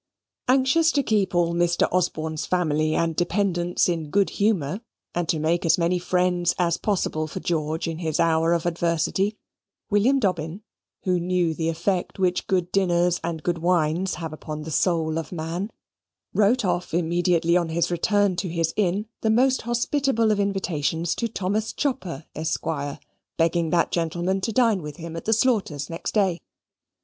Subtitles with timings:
[0.47, 1.87] Anxious to keep all Mr.
[1.91, 4.81] Osborne's family and dependants in good humour,
[5.13, 9.37] and to make as many friends as possible for George in his hour of adversity,
[9.91, 10.63] William Dobbin,
[11.03, 15.31] who knew the effect which good dinners and good wines have upon the soul of
[15.31, 15.69] man,
[16.33, 21.27] wrote off immediately on his return to his inn the most hospitable of invitations to
[21.27, 22.99] Thomas Chopper, Esquire,
[23.37, 26.41] begging that gentleman to dine with him at the Slaughters' next day.